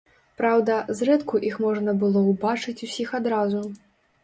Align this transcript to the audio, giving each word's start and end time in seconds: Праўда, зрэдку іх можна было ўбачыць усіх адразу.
Праўда, 0.41 0.77
зрэдку 0.99 1.41
іх 1.51 1.59
можна 1.67 1.95
было 2.05 2.25
ўбачыць 2.31 2.77
усіх 2.89 3.15
адразу. 3.23 3.65